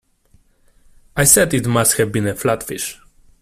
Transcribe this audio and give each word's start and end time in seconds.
I 1.15 1.25
said 1.25 1.53
it 1.53 1.67
must 1.67 1.95
have 1.97 2.11
been 2.11 2.25
a 2.25 2.33
flatfish. 2.33 2.99